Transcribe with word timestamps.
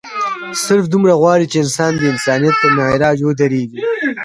صرف 0.65 0.85
دومره 0.93 1.13
غواړي 1.21 1.45
چې 1.51 1.57
انسان 1.63 1.91
د 1.97 2.01
انسانيت 2.13 2.55
پۀ 2.61 2.67
معراج 2.77 3.17
اودريږي 3.23 3.79